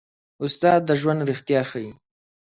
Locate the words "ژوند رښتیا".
1.01-1.61